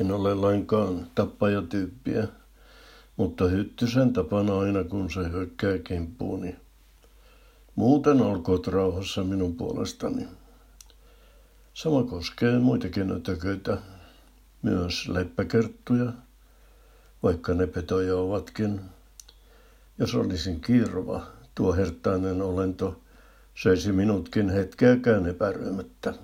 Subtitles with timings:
[0.00, 2.28] En ole lainkaan tappajatyyppiä,
[3.16, 6.56] mutta hyttysen tapana aina kun se hyökkää kimppuuni.
[7.74, 10.28] Muuten olkoot rauhassa minun puolestani.
[11.74, 13.78] Sama koskee muitakin ötököitä,
[14.62, 16.12] myös leppäkerttuja,
[17.22, 18.80] vaikka ne petoja ovatkin.
[19.98, 23.00] Jos olisin kirva, tuo herttainen olento
[23.54, 26.14] söisi minutkin hetkeäkään epäröimättä.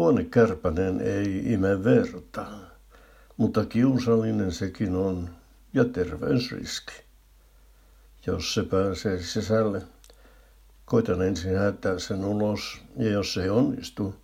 [0.00, 2.46] Huonekärpänen ei ime verta,
[3.36, 5.30] mutta kiusallinen sekin on
[5.74, 6.92] ja terveysriski.
[8.26, 9.82] Jos se pääsee sisälle,
[10.84, 14.14] koitan ensin häätää sen ulos ja jos se ei onnistu,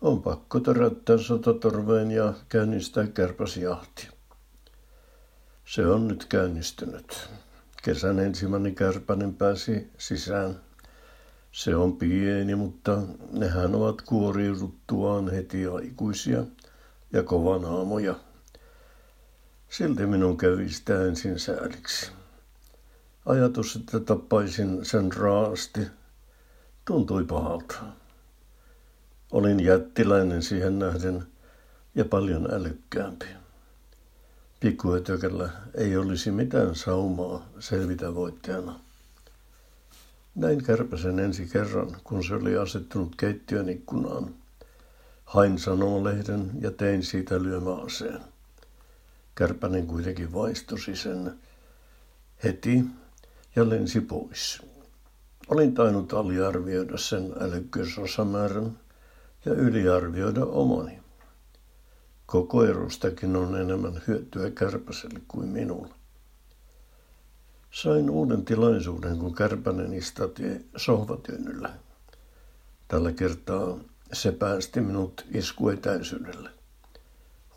[0.00, 4.08] on pakko töräyttää sotatorveen ja käynnistää kärpäsjahti.
[5.64, 7.28] Se on nyt käynnistynyt.
[7.82, 10.60] Kesän ensimmäinen kärpänen pääsi sisään.
[11.52, 16.44] Se on pieni, mutta nehän ovat kuoriuduttuaan heti aikuisia
[17.12, 18.14] ja kovan aamoja.
[19.68, 22.12] Silti minun kävi sitä ensin sääliksi.
[23.26, 25.80] Ajatus, että tappaisin sen raasti,
[26.84, 27.74] tuntui pahalta.
[29.32, 31.26] Olin jättiläinen siihen nähden
[31.94, 33.26] ja paljon älykkäämpi.
[34.60, 38.80] Pikkuötökällä ei olisi mitään saumaa selvitä voittajana.
[40.34, 44.34] Näin kärpäsen ensi kerran, kun se oli asettunut keittiön ikkunaan.
[45.24, 48.20] Hain sanomalehden ja tein siitä lyömäaseen.
[49.34, 51.38] Kärpänen kuitenkin vaistosi sen
[52.44, 52.84] heti
[53.56, 54.62] ja lensi pois.
[55.48, 58.78] Olin tainnut aliarvioida sen älykkyysosamäärän
[59.44, 60.98] ja yliarvioida omani.
[62.26, 65.99] Koko erostakin on enemmän hyötyä kärpäselle kuin minulla.
[67.70, 71.70] Sain uuden tilaisuuden, kun kärpänen istati sohvatyynyllä.
[72.88, 73.78] Tällä kertaa
[74.12, 76.50] se päästi minut iskuetäisyydelle.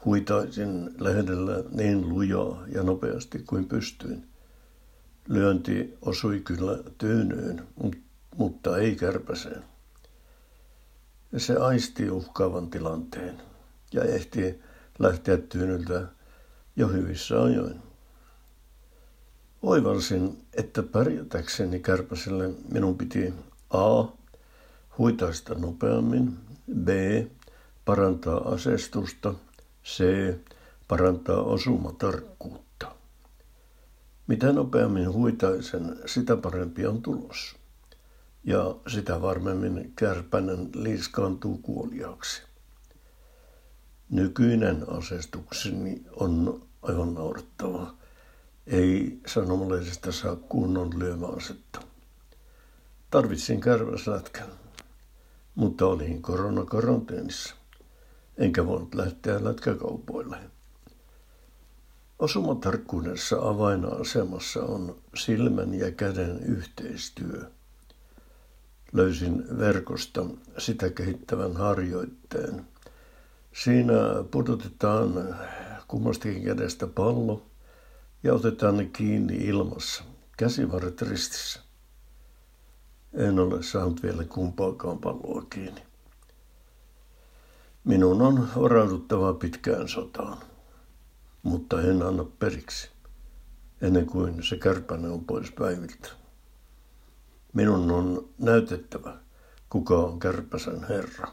[0.05, 4.27] Huitaisin lehdellä niin lujaa ja nopeasti kuin pystyin.
[5.27, 7.67] Lyönti osui kyllä tyynyyn,
[8.37, 9.63] mutta ei kärpäseen.
[11.37, 13.41] Se aisti uhkaavan tilanteen
[13.93, 14.59] ja ehti
[14.99, 16.07] lähteä tyynyltä
[16.75, 17.92] jo hyvissä ajoin.
[19.63, 23.33] Oivalsin, että pärjätäkseni kärpäselle minun piti
[23.69, 24.05] A.
[24.97, 26.37] huitaista nopeammin,
[26.83, 26.87] B.
[27.85, 29.33] parantaa asestusta,
[29.85, 30.03] C.
[30.87, 32.95] parantaa osumatarkkuutta.
[34.27, 37.55] Mitä nopeammin huitaisen, sitä parempi on tulos.
[38.43, 42.41] Ja sitä varmemmin kärpänen liiskaantuu kuoliaksi.
[44.09, 48.02] Nykyinen asestukseni on aivan naurettava.
[48.67, 51.81] Ei sanomalehdestä saa kunnon lyömäasetta.
[53.09, 54.47] Tarvitsin kärväslätkän,
[55.55, 57.55] mutta olin koronakaranteenissa,
[58.37, 60.37] enkä voinut lähteä lätkäkaupoille.
[62.19, 67.51] Osumatarkkuudessa avainasemassa on silmän ja käden yhteistyö.
[68.93, 70.25] Löysin verkosta
[70.57, 72.65] sitä kehittävän harjoitteen–
[73.53, 73.93] Siinä
[74.31, 75.35] pudotetaan
[75.87, 77.41] kummastakin kädestä pallo
[78.23, 80.03] ja otetaan ne kiinni ilmassa,
[80.37, 81.59] käsivarret ristissä.
[83.13, 85.83] En ole saanut vielä kumpaakaan palloa kiinni.
[87.83, 90.37] Minun on varauduttava pitkään sotaan,
[91.43, 92.89] mutta en anna periksi,
[93.81, 96.09] ennen kuin se kärpäne on pois päiviltä.
[97.53, 99.17] Minun on näytettävä,
[99.69, 101.27] kuka on kärpäsen herra.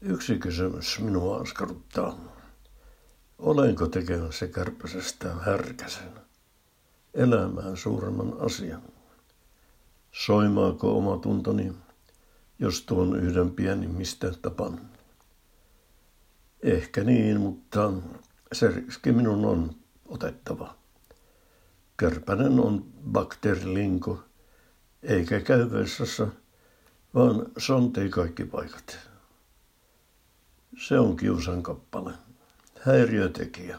[0.00, 2.35] Yksi kysymys minua askarruttaa.
[3.38, 6.12] Olenko tekemässä kärpäsestä härkäsen?
[7.14, 8.82] Elämään suuremman asian.
[10.12, 11.72] Soimaako oma tuntoni,
[12.58, 14.80] jos tuon yhden pienimmistä tapan?
[16.62, 17.92] Ehkä niin, mutta
[18.52, 19.70] se riski minun on
[20.06, 20.76] otettava.
[21.96, 24.24] Kärpänen on bakteerilinko,
[25.02, 26.28] eikä käy vessassa,
[27.14, 28.98] vaan sontei kaikki paikat.
[30.78, 32.25] Se on kiusan kappale.
[32.86, 33.78] Häiriötekijä.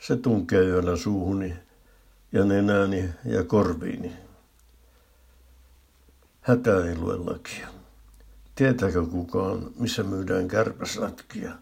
[0.00, 1.56] Se tunkee yöllä suuhuni
[2.32, 4.12] ja nenäni ja korviini.
[6.40, 7.68] Hätä ei lue lakia.
[8.54, 11.52] Tietääkö kukaan, missä myydään kärpäslätkiä?